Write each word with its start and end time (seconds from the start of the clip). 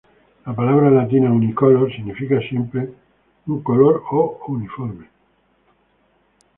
La 0.47 0.55
palabra 0.55 0.89
latina 0.89 1.31
"unicolor" 1.31 1.93
significa 1.93 2.39
simple, 2.49 2.91
un 3.45 3.61
color 3.61 4.01
o 4.09 4.39
uniforme. 4.47 5.07